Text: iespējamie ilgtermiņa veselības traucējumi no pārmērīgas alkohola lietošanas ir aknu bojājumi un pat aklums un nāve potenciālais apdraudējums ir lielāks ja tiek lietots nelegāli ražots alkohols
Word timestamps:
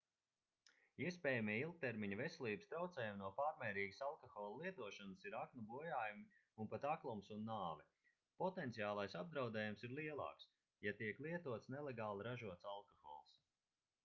iespējamie 1.07 1.55
ilgtermiņa 1.63 2.17
veselības 2.21 2.69
traucējumi 2.71 3.19
no 3.23 3.27
pārmērīgas 3.39 3.99
alkohola 4.05 4.55
lietošanas 4.63 5.27
ir 5.29 5.35
aknu 5.41 5.65
bojājumi 5.73 6.25
un 6.63 6.71
pat 6.71 6.87
aklums 6.93 7.29
un 7.37 7.43
nāve 7.51 7.85
potenciālais 8.43 9.17
apdraudējums 9.21 9.85
ir 9.89 9.95
lielāks 10.01 10.47
ja 10.87 10.95
tiek 11.03 11.21
lietots 11.27 11.69
nelegāli 11.75 12.25
ražots 12.31 12.71
alkohols 12.77 13.37